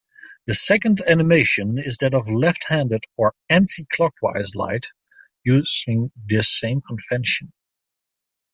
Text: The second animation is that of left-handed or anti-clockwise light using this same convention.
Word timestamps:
The 0.47 0.55
second 0.55 0.99
animation 1.07 1.77
is 1.77 1.97
that 1.97 2.15
of 2.15 2.27
left-handed 2.27 3.03
or 3.17 3.35
anti-clockwise 3.49 4.55
light 4.55 4.87
using 5.43 6.11
this 6.25 6.49
same 6.49 6.81
convention. 6.81 7.53